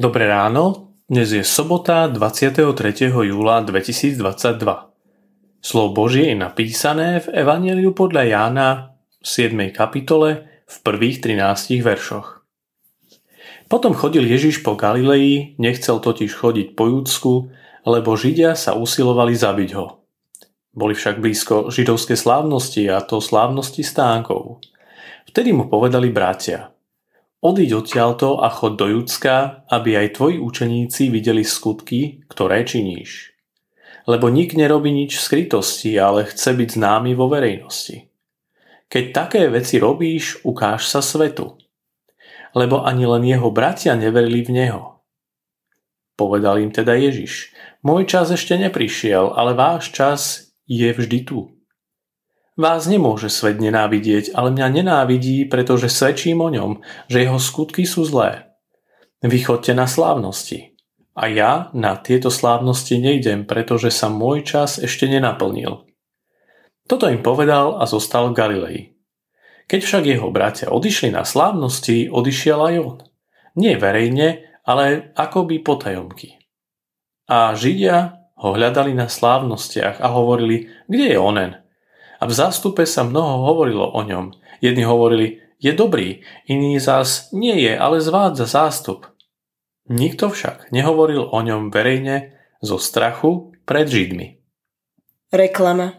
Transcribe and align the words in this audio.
Dobré 0.00 0.32
ráno, 0.32 0.96
dnes 1.12 1.28
je 1.28 1.44
sobota 1.44 2.08
23. 2.08 2.72
júla 3.12 3.60
2022. 3.60 4.16
Slovo 5.60 5.88
Božie 5.92 6.32
je 6.32 6.40
napísané 6.40 7.20
v 7.20 7.44
Evangeliu 7.44 7.92
podľa 7.92 8.24
Jána 8.24 8.96
v 9.20 9.26
7. 9.28 9.52
kapitole 9.76 10.48
v 10.64 10.76
prvých 10.80 11.20
13 11.20 11.84
veršoch. 11.84 12.48
Potom 13.68 13.92
chodil 13.92 14.24
Ježiš 14.24 14.64
po 14.64 14.72
Galilei, 14.72 15.52
nechcel 15.60 16.00
totiž 16.00 16.32
chodiť 16.32 16.72
po 16.72 16.88
Júdsku, 16.88 17.52
lebo 17.84 18.16
Židia 18.16 18.56
sa 18.56 18.80
usilovali 18.80 19.36
zabiť 19.36 19.70
ho. 19.76 20.00
Boli 20.72 20.96
však 20.96 21.20
blízko 21.20 21.68
židovské 21.68 22.16
slávnosti 22.16 22.88
a 22.88 23.04
to 23.04 23.20
slávnosti 23.20 23.84
stánkov. 23.84 24.64
Vtedy 25.28 25.52
mu 25.52 25.68
povedali 25.68 26.08
bratia– 26.08 26.72
Odiď 27.40 27.80
odtiaľto 27.80 28.44
a 28.44 28.52
chod 28.52 28.76
do 28.76 28.84
Judska, 28.84 29.64
aby 29.72 29.96
aj 29.96 30.20
tvoji 30.20 30.36
učeníci 30.36 31.08
videli 31.08 31.40
skutky, 31.40 32.28
ktoré 32.28 32.68
činíš. 32.68 33.32
Lebo 34.04 34.28
nik 34.28 34.52
nerobí 34.52 34.92
nič 34.92 35.16
v 35.16 35.24
skrytosti, 35.24 35.96
ale 35.96 36.28
chce 36.28 36.52
byť 36.52 36.68
známy 36.76 37.16
vo 37.16 37.32
verejnosti. 37.32 38.12
Keď 38.92 39.04
také 39.16 39.48
veci 39.48 39.80
robíš, 39.80 40.44
ukáž 40.44 40.84
sa 40.84 41.00
svetu. 41.00 41.56
Lebo 42.52 42.84
ani 42.84 43.08
len 43.08 43.24
jeho 43.24 43.48
bratia 43.48 43.96
neverili 43.96 44.44
v 44.44 44.50
neho. 44.60 45.00
Povedal 46.20 46.60
im 46.60 46.68
teda 46.68 46.92
Ježiš, 46.92 47.56
môj 47.80 48.04
čas 48.04 48.28
ešte 48.28 48.52
neprišiel, 48.60 49.32
ale 49.32 49.56
váš 49.56 49.88
čas 49.96 50.52
je 50.68 50.92
vždy 50.92 51.24
tu. 51.24 51.59
Vás 52.60 52.84
nemôže 52.84 53.32
svet 53.32 53.56
nenávidieť, 53.56 54.36
ale 54.36 54.52
mňa 54.52 54.84
nenávidí, 54.84 55.48
pretože 55.48 55.88
svedčím 55.88 56.44
o 56.44 56.52
ňom, 56.52 56.84
že 57.08 57.24
jeho 57.24 57.40
skutky 57.40 57.88
sú 57.88 58.04
zlé. 58.04 58.52
Vychoďte 59.24 59.72
na 59.72 59.88
slávnosti. 59.88 60.76
A 61.16 61.32
ja 61.32 61.72
na 61.72 61.96
tieto 61.96 62.28
slávnosti 62.28 63.00
nejdem, 63.00 63.48
pretože 63.48 63.88
sa 63.88 64.12
môj 64.12 64.44
čas 64.44 64.76
ešte 64.76 65.08
nenaplnil. 65.08 65.88
Toto 66.84 67.08
im 67.08 67.24
povedal 67.24 67.80
a 67.80 67.88
zostal 67.88 68.28
v 68.28 68.36
Galilei. 68.36 68.80
Keď 69.64 69.80
však 69.80 70.04
jeho 70.04 70.28
bratia 70.28 70.68
odišli 70.68 71.16
na 71.16 71.24
slávnosti, 71.24 72.12
odišiel 72.12 72.60
aj 72.60 72.74
on. 72.76 72.98
Nie 73.56 73.80
verejne, 73.80 74.60
ale 74.68 75.16
akoby 75.16 75.64
potajomky. 75.64 76.36
A 77.24 77.56
Židia 77.56 78.20
ho 78.36 78.52
hľadali 78.52 78.92
na 78.92 79.08
slávnostiach 79.08 80.04
a 80.04 80.12
hovorili, 80.12 80.68
kde 80.84 81.16
je 81.16 81.18
onen, 81.20 81.52
a 82.20 82.28
v 82.28 82.32
zástupe 82.36 82.84
sa 82.84 83.02
mnoho 83.02 83.48
hovorilo 83.48 83.88
o 83.96 84.00
ňom. 84.04 84.36
Jedni 84.60 84.84
hovorili, 84.84 85.40
je 85.56 85.72
dobrý, 85.72 86.20
iný 86.48 86.76
zás 86.76 87.32
nie 87.32 87.56
je, 87.64 87.72
ale 87.72 88.04
zvádza 88.04 88.44
zástup. 88.44 89.08
Nikto 89.88 90.28
však 90.28 90.68
nehovoril 90.70 91.24
o 91.24 91.38
ňom 91.40 91.72
verejne 91.72 92.36
zo 92.60 92.76
strachu 92.76 93.56
pred 93.64 93.88
Židmi. 93.88 94.40
Reklama 95.32 95.96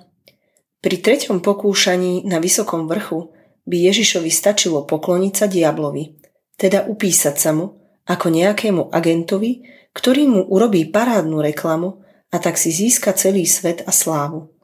Pri 0.82 0.98
treťom 1.02 1.42
pokúšaní 1.42 2.24
na 2.30 2.38
vysokom 2.38 2.86
vrchu 2.86 3.34
by 3.66 3.78
Ježišovi 3.92 4.30
stačilo 4.30 4.86
pokloniť 4.86 5.34
sa 5.34 5.46
diablovi, 5.50 6.18
teda 6.58 6.86
upísať 6.86 7.36
sa 7.38 7.52
mu 7.54 7.82
ako 8.06 8.28
nejakému 8.34 8.90
agentovi, 8.90 9.66
ktorý 9.94 10.24
mu 10.30 10.42
urobí 10.48 10.88
parádnu 10.90 11.42
reklamu 11.42 12.02
a 12.32 12.38
tak 12.40 12.58
si 12.58 12.72
získa 12.72 13.14
celý 13.14 13.46
svet 13.46 13.84
a 13.86 13.92
slávu. 13.92 14.61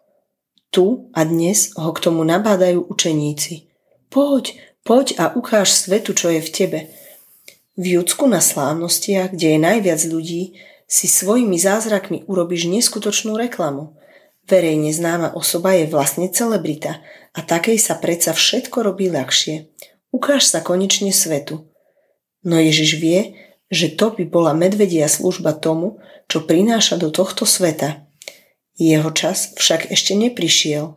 Tu 0.70 1.10
a 1.16 1.24
dnes 1.24 1.72
ho 1.80 1.92
k 1.96 2.04
tomu 2.04 2.28
nabádajú 2.28 2.92
učeníci. 2.92 3.72
Poď, 4.12 4.60
poď 4.84 5.08
a 5.16 5.26
ukáž 5.32 5.72
svetu, 5.72 6.12
čo 6.12 6.28
je 6.28 6.44
v 6.44 6.50
tebe. 6.52 6.80
V 7.80 8.00
Judsku 8.00 8.28
na 8.28 8.44
slávnostiach, 8.44 9.32
kde 9.32 9.56
je 9.56 9.60
najviac 9.64 10.02
ľudí, 10.10 10.60
si 10.88 11.08
svojimi 11.08 11.56
zázrakmi 11.60 12.28
urobíš 12.28 12.68
neskutočnú 12.68 13.36
reklamu. 13.36 13.96
Verejne 14.48 14.92
známa 14.96 15.36
osoba 15.36 15.76
je 15.76 15.88
vlastne 15.92 16.32
celebrita 16.32 17.04
a 17.36 17.40
takej 17.44 17.76
sa 17.80 18.00
predsa 18.00 18.32
všetko 18.32 18.88
robí 18.88 19.12
ľahšie. 19.12 19.68
Ukáž 20.16 20.48
sa 20.48 20.64
konečne 20.64 21.12
svetu. 21.12 21.68
No 22.48 22.56
Ježiš 22.56 22.96
vie, 22.96 23.36
že 23.68 23.92
to 23.92 24.16
by 24.16 24.24
bola 24.24 24.56
medvedia 24.56 25.12
služba 25.12 25.52
tomu, 25.52 26.00
čo 26.32 26.48
prináša 26.48 26.96
do 27.00 27.12
tohto 27.12 27.44
sveta– 27.44 28.04
jeho 28.78 29.10
čas 29.10 29.58
však 29.58 29.90
ešte 29.90 30.14
neprišiel. 30.14 30.94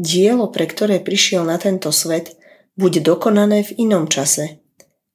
Dielo, 0.00 0.48
pre 0.48 0.64
ktoré 0.64 0.98
prišiel 1.04 1.44
na 1.44 1.60
tento 1.60 1.92
svet, 1.92 2.40
bude 2.80 3.04
dokonané 3.04 3.60
v 3.68 3.76
inom 3.84 4.08
čase, 4.08 4.64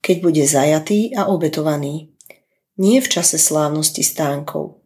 keď 0.06 0.16
bude 0.22 0.44
zajatý 0.46 1.18
a 1.18 1.26
obetovaný. 1.26 2.14
Nie 2.78 3.02
v 3.02 3.10
čase 3.10 3.42
slávnosti 3.42 4.06
stánkov. 4.06 4.86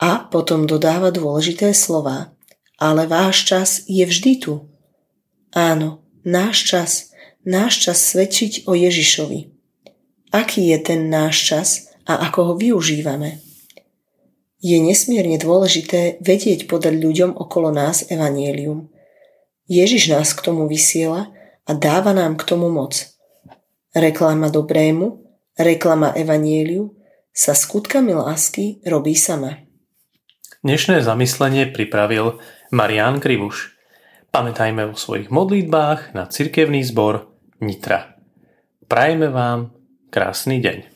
A 0.00 0.24
potom 0.32 0.64
dodáva 0.64 1.12
dôležité 1.12 1.76
slova. 1.76 2.32
Ale 2.80 3.06
váš 3.06 3.46
čas 3.46 3.86
je 3.86 4.02
vždy 4.02 4.32
tu. 4.42 4.66
Áno, 5.54 6.02
náš 6.24 6.66
čas, 6.66 6.90
náš 7.44 7.86
čas 7.86 8.00
svedčiť 8.10 8.66
o 8.66 8.74
Ježišovi. 8.74 9.52
Aký 10.32 10.72
je 10.72 10.78
ten 10.80 11.12
náš 11.12 11.44
čas 11.44 11.68
a 12.08 12.24
ako 12.26 12.40
ho 12.42 12.54
využívame? 12.56 13.51
Je 14.62 14.78
nesmierne 14.78 15.42
dôležité 15.42 16.22
vedieť 16.22 16.70
podať 16.70 16.94
ľuďom 17.02 17.34
okolo 17.34 17.74
nás 17.74 18.06
evanielium. 18.06 18.86
Ježiš 19.66 20.14
nás 20.14 20.30
k 20.30 20.40
tomu 20.46 20.70
vysiela 20.70 21.34
a 21.66 21.74
dáva 21.74 22.14
nám 22.14 22.38
k 22.38 22.46
tomu 22.46 22.70
moc. 22.70 23.10
Reklama 23.90 24.54
dobrému, 24.54 25.18
reklama 25.58 26.14
evanieliu 26.14 26.94
sa 27.34 27.58
skutkami 27.58 28.14
lásky 28.14 28.78
robí 28.86 29.18
sama. 29.18 29.66
Dnešné 30.62 31.02
zamyslenie 31.02 31.74
pripravil 31.74 32.38
Marián 32.70 33.18
Krivuš. 33.18 33.74
Pamätajme 34.30 34.86
o 34.86 34.94
svojich 34.94 35.26
modlitbách 35.26 36.14
na 36.14 36.30
cirkevný 36.30 36.86
zbor 36.86 37.26
Nitra. 37.58 38.14
Prajme 38.86 39.26
vám 39.26 39.74
krásny 40.14 40.62
deň. 40.62 40.91